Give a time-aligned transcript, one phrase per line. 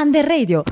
[0.00, 0.62] Under Radio.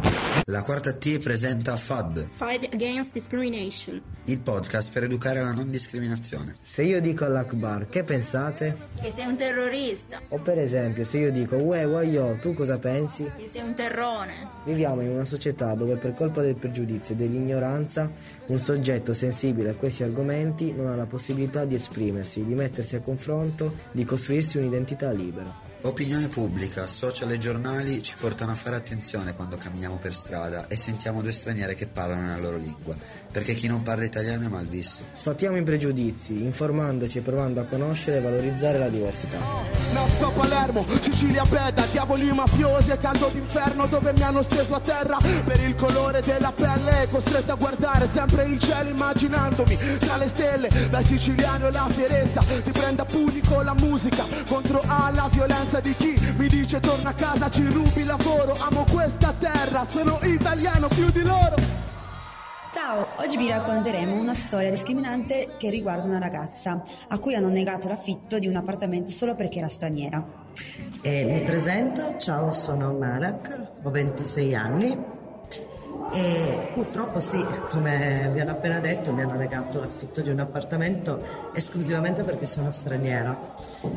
[0.45, 4.01] La quarta T presenta FAD, Fight Against Discrimination.
[4.27, 6.55] il podcast per educare alla non discriminazione.
[6.63, 8.77] Se io dico all'Akbar, che pensate?
[9.01, 13.29] Che sei un terrorista, O per esempio, se io dico, uè, guagliò, tu cosa pensi?
[13.37, 14.47] che sei un terrone.
[14.65, 18.09] Viviamo in una società dove per colpa del pregiudizio e dell'ignoranza
[18.47, 23.01] un soggetto sensibile a questi argomenti non ha la possibilità di esprimersi, di mettersi a
[23.01, 25.66] confronto, di costruirsi un'identità libera.
[25.87, 30.75] Opinione pubblica, social e giornali ci portano a fare attenzione quando camminiamo per strada e
[30.75, 32.97] sentiamo due straniere che parlano nella loro lingua,
[33.31, 35.05] perché chi non parla italiano è mal visto.
[35.13, 39.39] Sfattiamo i pregiudizi, informandoci e provando a conoscere e valorizzare la diversità.
[39.93, 44.81] Nasco a Palermo, Sicilia bella, diavoli mafiosi e caldo d'inferno dove mi hanno steso a
[44.81, 50.27] terra per il colore della pelle, costretto a guardare sempre il cielo immaginandomi tra le
[50.27, 55.29] stelle, da siciliano e la fierezza, ti prende a pugni con la musica, contro alla
[55.31, 60.19] violenza di chi mi dice torna a casa, ci rubi lavoro, amo questa terra, sono
[60.23, 61.55] italiano più di loro.
[62.73, 67.89] Ciao, oggi vi racconteremo una storia discriminante che riguarda una ragazza a cui hanno negato
[67.89, 70.25] l'affitto di un appartamento solo perché era straniera.
[71.01, 75.16] E mi presento, ciao sono Malak, ho 26 anni
[76.13, 81.51] e purtroppo sì, come vi hanno appena detto, mi hanno negato l'affitto di un appartamento
[81.53, 83.37] esclusivamente perché sono straniera.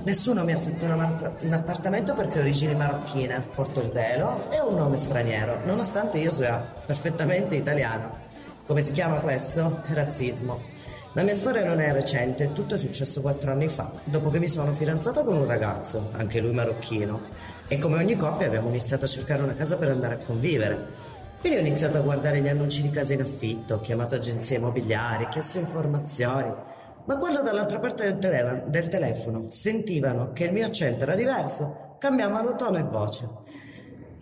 [0.03, 4.75] Nessuno mi un, amant- un appartamento perché ho origini marocchine, porto il velo e un
[4.75, 8.09] nome straniero, nonostante io sia perfettamente italiano.
[8.65, 9.81] Come si chiama questo?
[9.87, 10.77] Razzismo.
[11.13, 14.47] La mia storia non è recente, tutto è successo quattro anni fa, dopo che mi
[14.47, 17.19] sono fidanzata con un ragazzo, anche lui marocchino,
[17.67, 21.07] e come ogni coppia abbiamo iniziato a cercare una casa per andare a convivere.
[21.39, 25.29] Quindi ho iniziato a guardare gli annunci di case in affitto, ho chiamato agenzie immobiliari,
[25.29, 26.53] chiesto informazioni,
[27.05, 31.95] ma quando dall'altra parte del, tele- del telefono sentivano che il mio accento era diverso,
[31.97, 33.29] cambiavano tono e voce.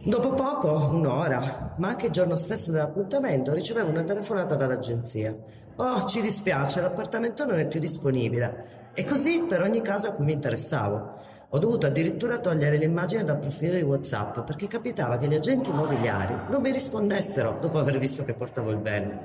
[0.03, 5.35] Dopo poco, un'ora, ma anche il giorno stesso dell'appuntamento, ricevevo una telefonata dall'agenzia.
[5.75, 8.91] Oh, ci dispiace, l'appartamento non è più disponibile.
[8.93, 11.15] E così per ogni caso a cui mi interessavo.
[11.51, 16.35] Ho dovuto addirittura togliere l'immagine dal profilo di WhatsApp perché capitava che gli agenti immobiliari
[16.49, 19.17] non mi rispondessero dopo aver visto che portavo il velo.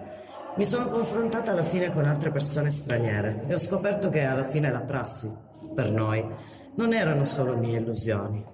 [0.55, 4.71] Mi sono confrontata alla fine con altre persone straniere e ho scoperto che alla fine
[4.71, 5.29] la prassi,
[5.75, 6.25] per noi,
[6.77, 8.45] non erano solo mie illusioni.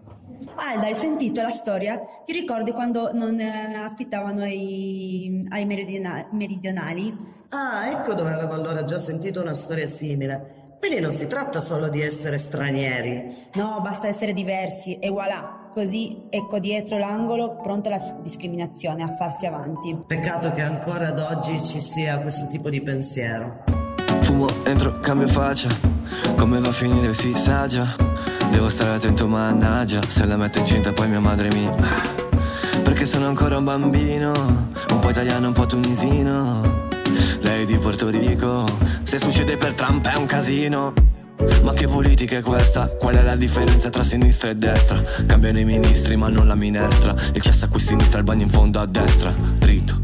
[0.54, 2.00] Alda, hai sentito la storia?
[2.24, 7.14] Ti ricordi quando non eh, affittavano ai, ai meridiona- meridionali?
[7.50, 10.57] Ah, ecco dove avevo allora già sentito una storia simile.
[10.78, 13.48] Quindi non si tratta solo di essere stranieri.
[13.54, 19.46] No, basta essere diversi e voilà, così ecco dietro l'angolo pronta la discriminazione a farsi
[19.46, 19.96] avanti.
[20.06, 23.64] Peccato che ancora ad oggi ci sia questo tipo di pensiero.
[24.20, 25.68] Fumo, entro, cambio faccia
[26.36, 27.94] Come va a finire si sa già
[28.50, 31.70] Devo stare attento mannaggia Se la metto incinta poi mia madre mi
[32.82, 34.32] Perché sono ancora un bambino
[34.90, 36.77] Un po' italiano, un po' tunisino
[37.58, 38.64] Lei di Porto Rico?
[39.02, 40.92] Se succede per Trump è un casino.
[41.64, 42.86] Ma che politica è questa?
[42.86, 45.02] Qual è la differenza tra sinistra e destra?
[45.26, 47.16] Cambiano i ministri ma non la minestra.
[47.32, 49.34] Il cesso a qui sinistra, il bagno in fondo a destra.
[49.58, 49.98] Dritto.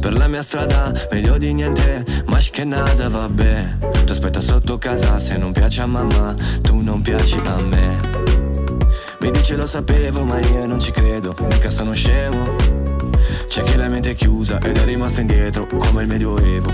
[0.00, 2.06] Per la mia strada, meglio di niente.
[2.24, 3.78] Ma che nada, vabbè.
[4.06, 8.00] Ti aspetta sotto casa se non piace a mamma Tu non piaci a me.
[9.20, 11.36] Mi dice lo sapevo ma io non ci credo.
[11.38, 12.73] Mica sono scemo
[13.54, 16.66] C'è chi la mente è chiusa ed è rimasto indietro Come il medioevo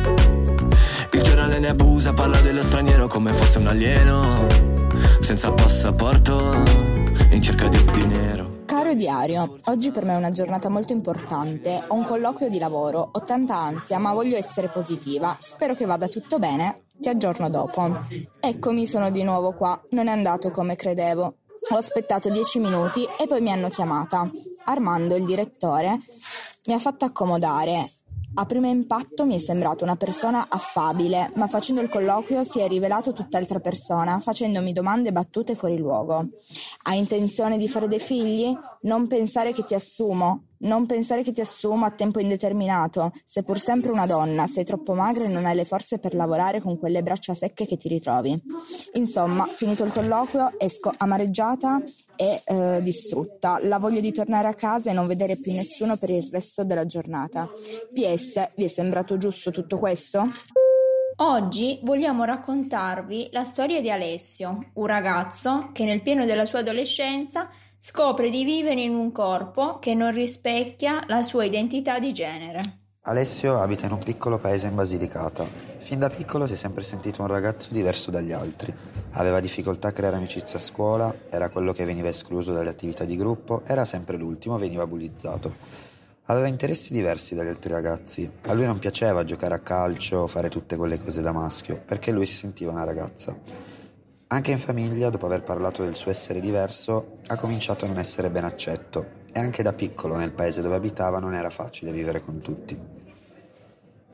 [1.13, 4.47] il giornale ne abusa, parla dello straniero come fosse un alieno,
[5.21, 6.55] senza passaporto,
[7.33, 8.63] in cerca di dinero.
[8.65, 11.85] Caro diario, oggi per me è una giornata molto importante.
[11.89, 15.37] Ho un colloquio di lavoro, ho tanta ansia, ma voglio essere positiva.
[15.39, 16.85] Spero che vada tutto bene.
[16.99, 18.07] Ti aggiorno dopo.
[18.41, 19.79] Eccomi, sono di nuovo qua.
[19.91, 21.35] Non è andato come credevo.
[21.73, 24.31] Ho aspettato dieci minuti e poi mi hanno chiamata.
[24.65, 25.99] Armando, il direttore,
[26.67, 27.91] mi ha fatto accomodare.
[28.35, 32.69] A primo impatto mi è sembrato una persona affabile, ma facendo il colloquio si è
[32.69, 36.29] rivelato tutt'altra persona, facendomi domande battute fuori luogo.
[36.85, 38.57] Hai intenzione di fare dei figli?
[38.83, 40.45] Non pensare che ti assumo.
[40.61, 43.13] Non pensare che ti assumo a tempo indeterminato.
[43.25, 46.61] Sei pur sempre una donna, sei troppo magra e non hai le forze per lavorare
[46.61, 48.39] con quelle braccia secche che ti ritrovi.
[48.93, 51.83] Insomma, finito il colloquio, esco amareggiata
[52.15, 53.59] e eh, distrutta.
[53.63, 56.85] La voglia di tornare a casa e non vedere più nessuno per il resto della
[56.85, 57.49] giornata.
[57.93, 60.25] PS, vi è sembrato giusto tutto questo?
[61.23, 67.51] Oggi vogliamo raccontarvi la storia di Alessio, un ragazzo che nel pieno della sua adolescenza
[67.83, 72.81] scopre di vivere in un corpo che non rispecchia la sua identità di genere.
[73.05, 75.47] Alessio abita in un piccolo paese in Basilicata.
[75.79, 78.71] Fin da piccolo si è sempre sentito un ragazzo diverso dagli altri.
[79.13, 83.17] Aveva difficoltà a creare amicizia a scuola, era quello che veniva escluso dalle attività di
[83.17, 85.57] gruppo, era sempre l'ultimo, veniva bullizzato.
[86.25, 88.31] Aveva interessi diversi dagli altri ragazzi.
[88.49, 92.27] A lui non piaceva giocare a calcio fare tutte quelle cose da maschio, perché lui
[92.27, 93.35] si sentiva una ragazza.
[94.33, 98.31] Anche in famiglia, dopo aver parlato del suo essere diverso, ha cominciato a non essere
[98.31, 102.39] ben accetto e anche da piccolo nel paese dove abitava non era facile vivere con
[102.39, 102.79] tutti.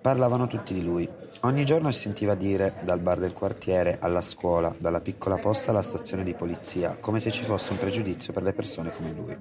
[0.00, 1.06] Parlavano tutti di lui.
[1.42, 5.82] Ogni giorno si sentiva dire, dal bar del quartiere alla scuola, dalla piccola posta alla
[5.82, 9.36] stazione di polizia, come se ci fosse un pregiudizio per le persone come lui.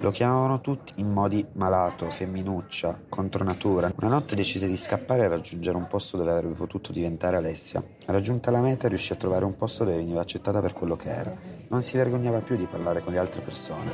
[0.00, 3.92] Lo chiamavano tutti in modi malato, femminuccia, contro natura.
[3.96, 7.82] Una notte decise di scappare e raggiungere un posto dove avrebbe potuto diventare Alessia.
[8.06, 11.34] Raggiunta la meta riuscì a trovare un posto dove veniva accettata per quello che era.
[11.66, 13.90] Non si vergognava più di parlare con le altre persone.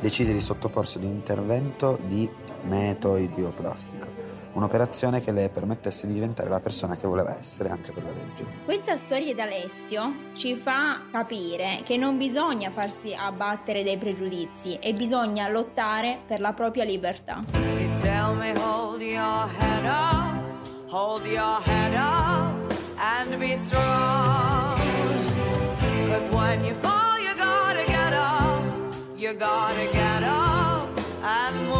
[0.00, 2.28] Decise di sottoporsi ad un intervento di
[2.64, 4.24] metoidioplastica
[4.54, 8.46] un'operazione che le permettesse di diventare la persona che voleva essere anche per la legge.
[8.64, 14.92] Questa storia di Alessio ci fa capire che non bisogna farsi abbattere dai pregiudizi e
[14.92, 17.44] bisogna lottare per la propria libertà.
[17.52, 24.80] You tell me hold your head up, hold your head up and be strong.
[26.08, 28.62] Cause when you fall you gotta get up,
[29.16, 30.88] you gotta get up
[31.22, 31.73] and move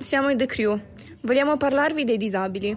[0.00, 0.80] siamo i The Crew.
[1.20, 2.76] Vogliamo parlarvi dei disabili.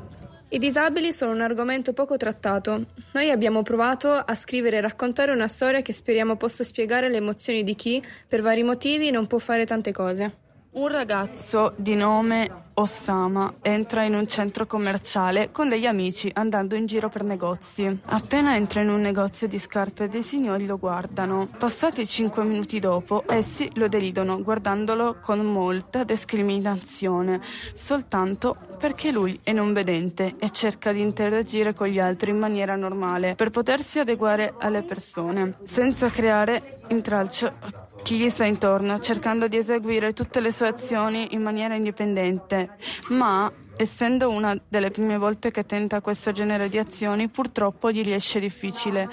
[0.50, 2.88] I disabili sono un argomento poco trattato.
[3.14, 7.64] Noi abbiamo provato a scrivere e raccontare una storia che speriamo possa spiegare le emozioni
[7.64, 10.43] di chi, per vari motivi, non può fare tante cose.
[10.74, 16.88] Un ragazzo di nome Osama entra in un centro commerciale con degli amici andando in
[16.88, 18.00] giro per negozi.
[18.06, 21.48] Appena entra in un negozio di scarpe dei signori lo guardano.
[21.60, 27.40] Passati cinque minuti dopo, essi lo deridono guardandolo con molta discriminazione,
[27.76, 32.76] soltanto perché lui è non vedente e cerca di interagire con gli altri in maniera
[32.76, 39.58] normale per potersi adeguare alle persone, senza creare intralcio chi gli sta intorno, cercando di
[39.58, 42.76] eseguire tutte le sue azioni in maniera indipendente,
[43.10, 48.40] ma Essendo una delle prime volte che tenta questo genere di azioni, purtroppo gli riesce
[48.40, 49.10] difficile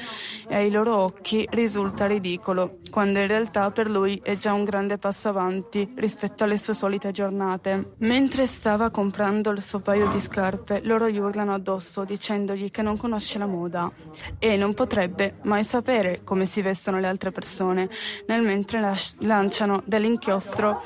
[0.46, 4.98] e ai loro occhi risulta ridicolo, quando in realtà per lui è già un grande
[4.98, 7.94] passo avanti rispetto alle sue solite giornate.
[7.98, 12.98] Mentre stava comprando il suo paio di scarpe, loro gli urlano addosso dicendogli che non
[12.98, 13.90] conosce la moda
[14.38, 17.88] e non potrebbe mai sapere come si vestono le altre persone,
[18.26, 20.82] nel mentre lanciano dell'inchiostro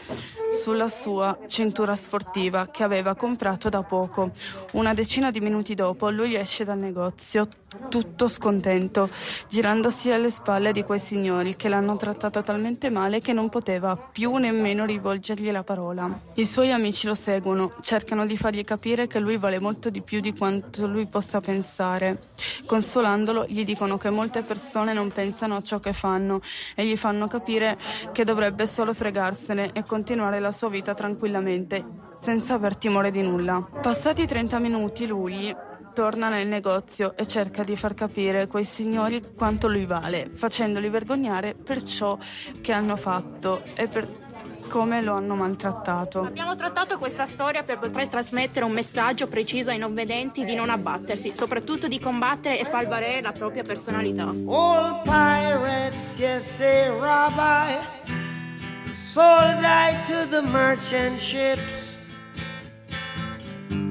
[0.54, 4.30] sulla sua cintura sportiva che aveva comprato da poco.
[4.72, 7.48] Una decina di minuti dopo lui esce dal negozio
[7.88, 9.08] tutto scontento,
[9.48, 14.34] girandosi alle spalle di quei signori che l'hanno trattato talmente male che non poteva più
[14.36, 16.20] nemmeno rivolgergli la parola.
[16.34, 20.20] I suoi amici lo seguono, cercano di fargli capire che lui vale molto di più
[20.20, 22.30] di quanto lui possa pensare.
[22.66, 26.40] Consolandolo, gli dicono che molte persone non pensano a ciò che fanno
[26.74, 27.78] e gli fanno capire
[28.12, 31.84] che dovrebbe solo fregarsene e continuare la sua vita tranquillamente,
[32.20, 33.66] senza aver timore di nulla.
[33.80, 35.54] Passati 30 minuti, lui
[35.94, 40.90] torna nel negozio e cerca di far capire a quei signori quanto lui vale, facendoli
[40.90, 42.18] vergognare per ciò
[42.60, 44.22] che hanno fatto e per
[44.68, 46.20] come lo hanno maltrattato.
[46.20, 50.68] Abbiamo trattato questa storia per poter trasmettere un messaggio preciso ai non vedenti di non
[50.68, 54.24] abbattersi, soprattutto di combattere e far valere la propria personalità.
[54.24, 58.12] All pirates, yes, they rabbi.
[59.14, 61.83] sold I to the merchant ships.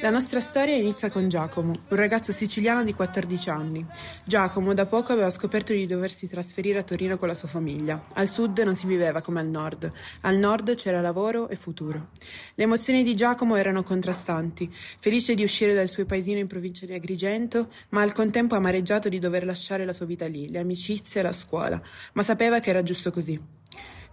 [0.00, 3.86] La nostra storia inizia con Giacomo, un ragazzo siciliano di 14 anni.
[4.24, 8.02] Giacomo da poco aveva scoperto di doversi trasferire a Torino con la sua famiglia.
[8.14, 9.90] Al sud non si viveva come al nord.
[10.22, 12.08] Al nord c'era lavoro e futuro.
[12.54, 16.92] Le emozioni di Giacomo erano contrastanti, felice di uscire dal suo paesino in provincia di
[16.92, 21.22] Agrigento, ma al contempo amareggiato di dover lasciare la sua vita lì, le amicizie e
[21.22, 21.80] la scuola,
[22.14, 23.40] ma sapeva che era giusto così.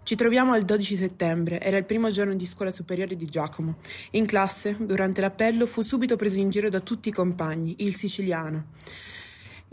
[0.04, 3.78] Ci troviamo al 12 settembre, era il primo giorno di scuola superiore di Giacomo.
[4.12, 8.66] In classe, durante l'appello, fu subito preso in giro da tutti i compagni, il siciliano.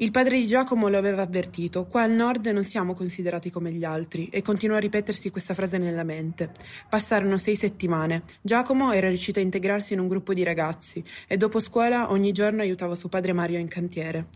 [0.01, 3.83] Il padre di Giacomo lo aveva avvertito, qua al nord non siamo considerati come gli
[3.83, 6.53] altri, e continuò a ripetersi questa frase nella mente.
[6.89, 8.23] Passarono sei settimane.
[8.41, 12.63] Giacomo era riuscito a integrarsi in un gruppo di ragazzi e dopo scuola ogni giorno
[12.63, 14.29] aiutava suo padre Mario in cantiere.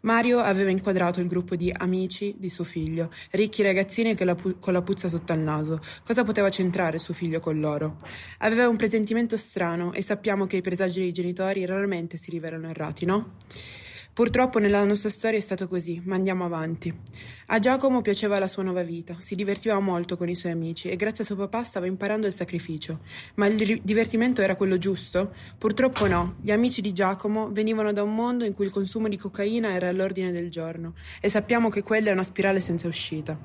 [0.00, 4.72] Mario aveva inquadrato il gruppo di amici di suo figlio, ricchi ragazzini la pu- con
[4.72, 5.80] la puzza sotto al naso.
[6.02, 7.98] Cosa poteva centrare suo figlio con loro?
[8.38, 13.04] Aveva un presentimento strano e sappiamo che i presagi dei genitori raramente si rivelano errati,
[13.04, 13.34] no?
[14.12, 16.92] Purtroppo nella nostra storia è stato così, ma andiamo avanti.
[17.52, 20.96] A Giacomo piaceva la sua nuova vita, si divertiva molto con i suoi amici e
[20.96, 23.00] grazie a suo papà stava imparando il sacrificio.
[23.36, 25.32] Ma il divertimento era quello giusto?
[25.56, 26.34] Purtroppo no.
[26.40, 29.88] Gli amici di Giacomo venivano da un mondo in cui il consumo di cocaina era
[29.88, 33.38] all'ordine del giorno e sappiamo che quella è una spirale senza uscita.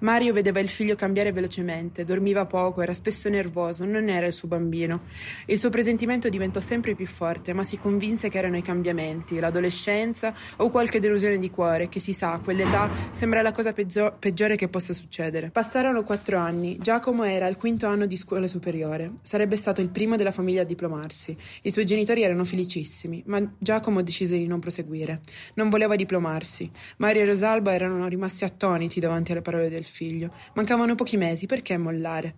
[0.00, 4.48] Mario vedeva il figlio cambiare velocemente, dormiva poco, era spesso nervoso, non era il suo
[4.48, 5.02] bambino.
[5.46, 10.16] Il suo presentimento diventò sempre più forte, ma si convinse che erano i cambiamenti, l'adolescenza
[10.56, 14.56] o qualche delusione di cuore, che si sa, a quell'età sembra la cosa peggio- peggiore
[14.56, 15.50] che possa succedere.
[15.50, 16.78] Passarono quattro anni.
[16.80, 19.12] Giacomo era al quinto anno di scuola superiore.
[19.22, 21.36] Sarebbe stato il primo della famiglia a diplomarsi.
[21.62, 25.20] I suoi genitori erano felicissimi, ma Giacomo decise di non proseguire.
[25.54, 26.70] Non voleva diplomarsi.
[26.98, 30.32] Mario e Rosalba erano rimasti attoniti davanti alle parole del figlio.
[30.54, 32.36] Mancavano pochi mesi, perché mollare?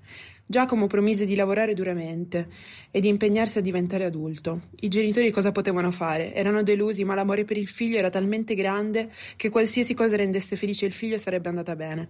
[0.51, 2.49] Giacomo promise di lavorare duramente
[2.91, 4.63] e di impegnarsi a diventare adulto.
[4.81, 6.35] I genitori cosa potevano fare?
[6.35, 10.87] Erano delusi, ma l'amore per il figlio era talmente grande che qualsiasi cosa rendesse felice
[10.87, 12.09] il figlio sarebbe andata bene.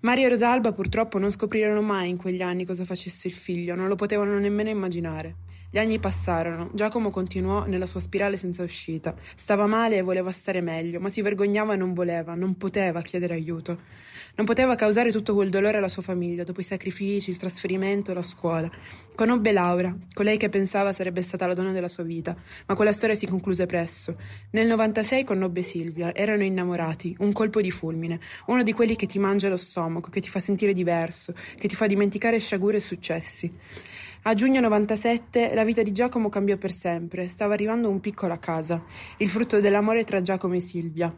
[0.00, 3.86] Mario e Rosalba purtroppo non scoprirono mai in quegli anni cosa facesse il figlio, non
[3.86, 5.36] lo potevano nemmeno immaginare.
[5.72, 9.14] Gli anni passarono, Giacomo continuò nella sua spirale senza uscita.
[9.36, 13.34] Stava male e voleva stare meglio, ma si vergognava e non voleva, non poteva chiedere
[13.34, 13.78] aiuto.
[14.34, 18.22] Non poteva causare tutto quel dolore alla sua famiglia, dopo i sacrifici, il trasferimento, la
[18.22, 18.68] scuola.
[19.14, 22.34] Conobbe Laura, colei che pensava sarebbe stata la donna della sua vita,
[22.66, 24.16] ma quella storia si concluse presto.
[24.50, 29.20] Nel 96 conobbe Silvia, erano innamorati, un colpo di fulmine, uno di quelli che ti
[29.20, 33.52] mangia lo stomaco, che ti fa sentire diverso, che ti fa dimenticare sciagure e successi.
[34.24, 38.38] A giugno 97 la vita di Giacomo cambiò per sempre, stava arrivando un piccolo a
[38.38, 38.84] casa,
[39.16, 41.10] il frutto dell'amore tra Giacomo e Silvia.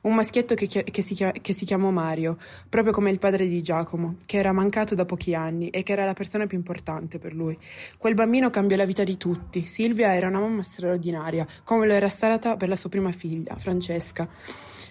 [0.00, 2.38] Un maschietto che, che, si, che, si, chiamò Mario,
[2.68, 6.04] proprio come il padre di Giacomo, che era mancato da pochi anni e che era
[6.04, 7.56] la persona più importante per lui.
[7.96, 9.64] Quel bambino cambiò la vita di tutti.
[9.64, 14.28] Silvia era una mamma straordinaria, come lo era stata per la sua prima figlia, Francesca,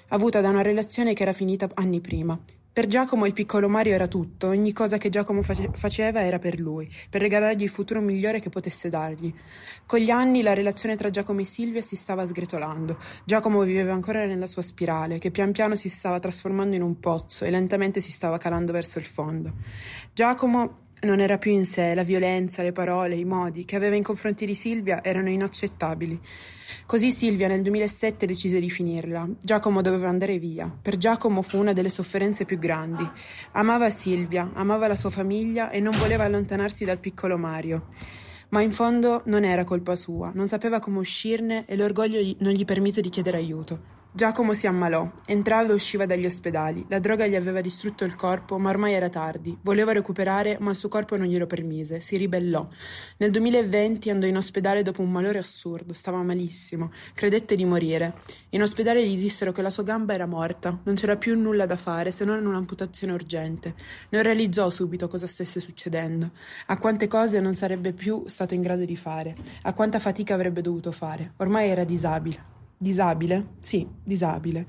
[0.09, 2.39] avuta da una relazione che era finita anni prima.
[2.71, 6.59] Per Giacomo il piccolo Mario era tutto, ogni cosa che Giacomo face- faceva era per
[6.59, 9.33] lui, per regalargli il futuro migliore che potesse dargli.
[9.88, 12.97] Con gli anni la relazione tra Giacomo e Silvia si stava sgretolando.
[13.25, 17.43] Giacomo viveva ancora nella sua spirale, che pian piano si stava trasformando in un pozzo
[17.43, 19.53] e lentamente si stava calando verso il fondo.
[20.13, 24.03] Giacomo non era più in sé, la violenza, le parole, i modi che aveva in
[24.03, 26.21] confronti di Silvia erano inaccettabili.
[26.85, 29.27] Così Silvia nel 2007 decise di finirla.
[29.41, 30.69] Giacomo doveva andare via.
[30.81, 33.07] Per Giacomo fu una delle sofferenze più grandi.
[33.51, 37.88] Amava Silvia, amava la sua famiglia e non voleva allontanarsi dal piccolo Mario.
[38.49, 42.65] Ma in fondo non era colpa sua, non sapeva come uscirne e l'orgoglio non gli
[42.65, 43.99] permise di chiedere aiuto.
[44.11, 46.83] Giacomo si ammalò, entrava e usciva dagli ospedali.
[46.89, 49.55] La droga gli aveva distrutto il corpo, ma ormai era tardi.
[49.61, 51.99] Voleva recuperare, ma il suo corpo non glielo permise.
[51.99, 52.67] Si ribellò.
[53.17, 56.91] Nel 2020 andò in ospedale dopo un malore assurdo, stava malissimo.
[57.13, 58.15] Credette di morire.
[58.49, 61.77] In ospedale gli dissero che la sua gamba era morta, non c'era più nulla da
[61.77, 63.75] fare se non un'amputazione urgente.
[64.09, 66.31] Non realizzò subito cosa stesse succedendo,
[66.65, 70.61] a quante cose non sarebbe più stato in grado di fare, a quanta fatica avrebbe
[70.61, 71.33] dovuto fare.
[71.37, 72.57] Ormai era disabile.
[72.81, 73.55] Disabile?
[73.59, 74.65] Sì, disabile.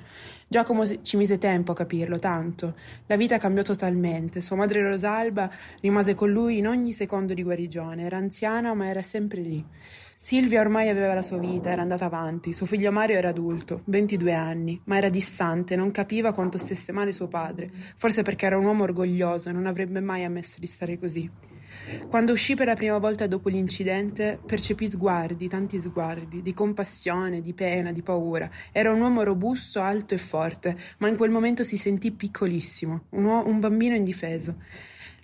[0.48, 2.74] Giacomo ci mise tempo a capirlo, tanto.
[3.06, 4.40] La vita cambiò totalmente.
[4.40, 5.48] Sua madre Rosalba
[5.80, 8.02] rimase con lui in ogni secondo di guarigione.
[8.02, 9.64] Era anziana, ma era sempre lì.
[10.16, 12.52] Silvia ormai aveva la sua vita, era andata avanti.
[12.52, 17.12] Suo figlio Mario era adulto, 22 anni, ma era distante, non capiva quanto stesse male
[17.12, 17.70] suo padre.
[17.94, 21.30] Forse perché era un uomo orgoglioso e non avrebbe mai ammesso di stare così.
[22.06, 27.52] Quando uscì per la prima volta dopo l'incidente, percepì sguardi, tanti sguardi, di compassione, di
[27.52, 28.50] pena, di paura.
[28.72, 33.24] Era un uomo robusto, alto e forte, ma in quel momento si sentì piccolissimo, un,
[33.24, 34.56] uo- un bambino indifeso.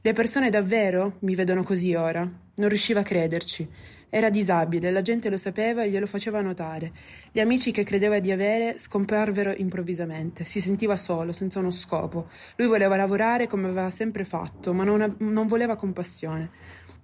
[0.00, 2.20] Le persone davvero mi vedono così ora?
[2.22, 3.68] Non riusciva a crederci.
[4.08, 6.92] Era disabile, la gente lo sapeva e glielo faceva notare.
[7.32, 10.44] Gli amici che credeva di avere scomparvero improvvisamente.
[10.44, 12.28] Si sentiva solo, senza uno scopo.
[12.56, 16.50] Lui voleva lavorare come aveva sempre fatto, ma non, non voleva compassione.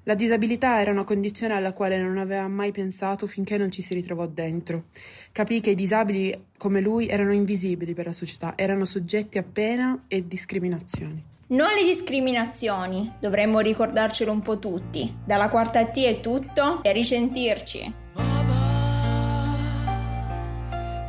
[0.04, 3.94] La disabilità era una condizione alla quale non aveva mai pensato finché non ci si
[3.94, 4.86] ritrovò dentro.
[5.30, 10.04] Capì che i disabili come lui erano invisibili per la società, erano soggetti a pena
[10.08, 11.31] e discriminazioni.
[11.48, 15.18] Non le discriminazioni, dovremmo ricordarcelo un po' tutti.
[15.24, 17.94] Dalla quarta T è tutto e risentirci.
[18.14, 19.44] Mama,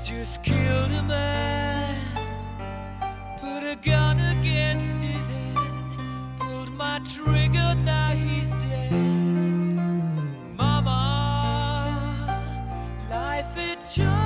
[0.04, 0.92] just killed
[13.44, 14.23] life it just